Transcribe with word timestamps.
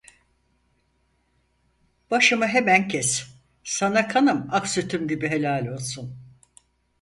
Başımı 2.11 2.47
hemen 2.47 2.87
kes, 2.87 3.27
sana 3.63 4.07
kanım 4.07 4.47
ak 4.51 4.67
sütüm 4.67 5.07
gibi 5.07 5.29
helal 5.29 5.67
olsun… 5.67 6.17